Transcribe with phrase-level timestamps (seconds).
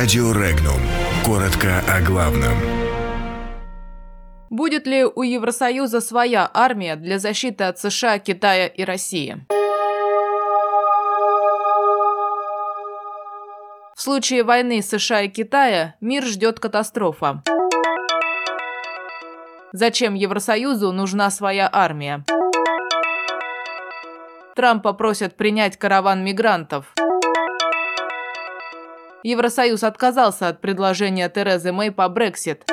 [0.00, 0.80] Радио Регнум.
[1.26, 2.56] Коротко о главном.
[4.48, 9.46] Будет ли у Евросоюза своя армия для защиты от США, Китая и России?
[13.94, 17.42] В случае войны США и Китая мир ждет катастрофа.
[19.74, 22.24] Зачем Евросоюзу нужна своя армия?
[24.56, 26.86] Трампа просят принять караван мигрантов.
[29.22, 32.64] Евросоюз отказался от предложения Терезы Мэй по Брексит.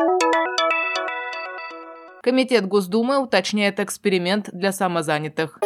[2.23, 5.59] Комитет Госдумы уточняет эксперимент для самозанятых.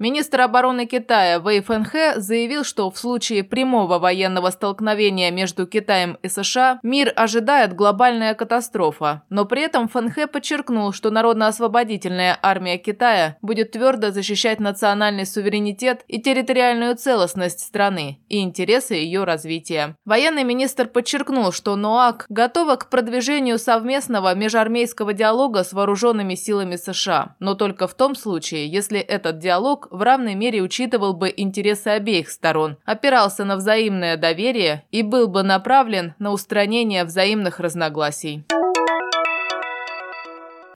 [0.00, 6.28] Министр обороны Китая Вэй Фэнхэ заявил, что в случае прямого военного столкновения между Китаем и
[6.28, 9.22] США мир ожидает глобальная катастрофа.
[9.28, 16.20] Но при этом Фэнхэ подчеркнул, что Народно-освободительная армия Китая будет твердо защищать национальный суверенитет и
[16.22, 19.96] территориальную целостность страны и интересы ее развития.
[20.04, 27.34] Военный министр подчеркнул, что НОАК готова к продвижению совместного межармейского диалога с вооруженными силами США,
[27.40, 32.30] но только в том случае, если этот диалог в равной мере учитывал бы интересы обеих
[32.30, 38.44] сторон, опирался на взаимное доверие и был бы направлен на устранение взаимных разногласий.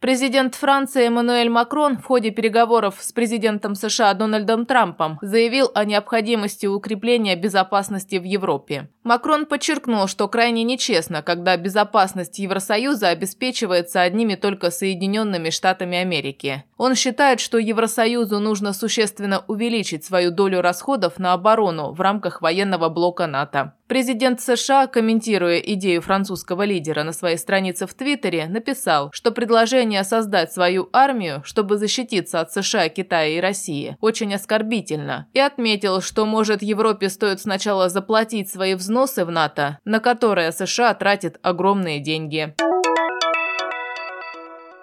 [0.03, 6.67] Президент Франции Эммануэль Макрон в ходе переговоров с президентом США Дональдом Трампом заявил о необходимости
[6.67, 8.89] укрепления безопасности в Европе.
[9.05, 16.65] Макрон подчеркнул, что крайне нечестно, когда безопасность Евросоюза обеспечивается одними только Соединенными Штатами Америки.
[16.85, 22.89] Он считает, что Евросоюзу нужно существенно увеличить свою долю расходов на оборону в рамках военного
[22.89, 23.75] блока НАТО.
[23.87, 30.53] Президент США, комментируя идею французского лидера на своей странице в Твиттере, написал, что предложение создать
[30.53, 36.63] свою армию, чтобы защититься от США, Китая и России, очень оскорбительно, и отметил, что, может,
[36.63, 42.57] Европе стоит сначала заплатить свои взносы в НАТО, на которые США тратит огромные деньги.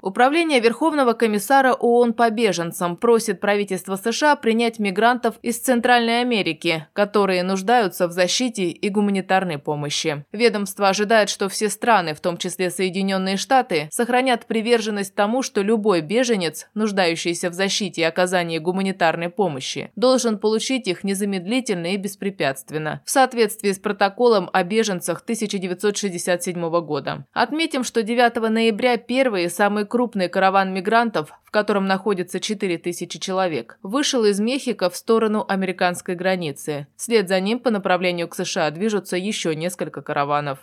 [0.01, 7.43] Управление Верховного комиссара ООН по беженцам просит правительство США принять мигрантов из Центральной Америки, которые
[7.43, 10.23] нуждаются в защите и гуманитарной помощи.
[10.31, 15.99] Ведомство ожидает, что все страны, в том числе Соединенные Штаты, сохранят приверженность тому, что любой
[15.99, 23.09] беженец, нуждающийся в защите и оказании гуманитарной помощи, должен получить их незамедлительно и беспрепятственно, в
[23.09, 27.25] соответствии с протоколом о беженцах 1967 года.
[27.33, 34.23] Отметим, что 9 ноября первые самые крупный караван мигрантов, в котором находится 4000 человек, вышел
[34.23, 36.87] из Мехико в сторону американской границы.
[36.95, 40.59] Вслед за ним по направлению к США движутся еще несколько караванов.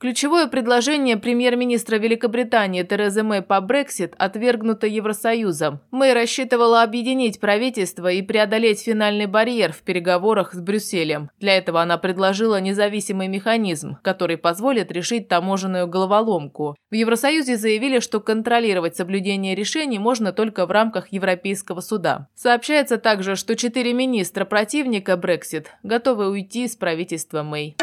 [0.00, 5.80] Ключевое предложение премьер-министра Великобритании Терезы Мэй по Брексит отвергнуто Евросоюзом.
[5.90, 11.28] Мэй рассчитывала объединить правительство и преодолеть финальный барьер в переговорах с Брюсселем.
[11.38, 16.76] Для этого она предложила независимый механизм, который позволит решить таможенную головоломку.
[16.90, 22.26] В Евросоюзе заявили, что контролировать соблюдение решений можно только в рамках Европейского суда.
[22.34, 27.76] Сообщается также, что четыре министра противника Брексит готовы уйти из правительства Мэй.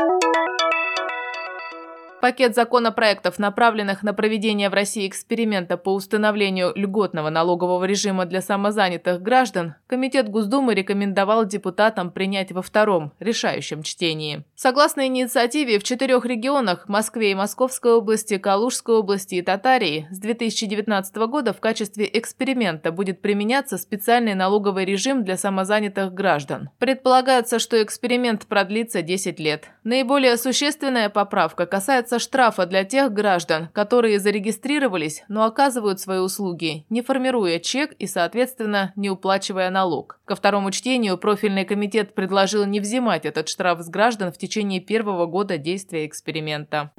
[2.27, 9.21] Пакет законопроектов, направленных на проведение в России эксперимента по установлению льготного налогового режима для самозанятых
[9.21, 14.43] граждан, Комитет Госдумы рекомендовал депутатам принять во втором, решающем чтении.
[14.55, 21.15] Согласно инициативе, в четырех регионах– Москве и Московской области, Калужской области и Татарии– с 2019
[21.29, 26.71] года в качестве эксперимента будет применяться специальный налоговый режим для самозанятых граждан.
[26.77, 29.69] Предполагается, что эксперимент продлится 10 лет.
[29.85, 36.85] Наиболее существенная поправка касается касается штрафа для тех граждан, которые зарегистрировались, но оказывают свои услуги,
[36.89, 40.19] не формируя чек и, соответственно, не уплачивая налог.
[40.25, 45.25] Ко второму чтению профильный комитет предложил не взимать этот штраф с граждан в течение первого
[45.25, 46.91] года действия эксперимента.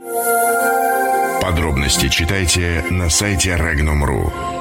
[1.42, 4.57] Подробности читайте на сайте Regnum.ru.